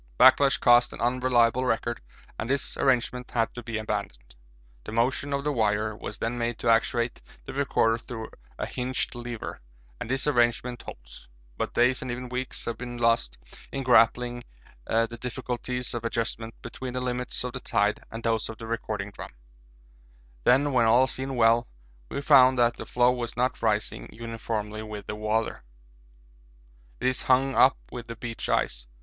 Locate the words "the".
4.83-4.91, 5.43-5.51, 7.45-7.53, 14.87-15.19, 16.93-16.99, 17.53-17.59, 18.57-18.65, 22.75-22.87, 25.05-25.13, 28.01-28.15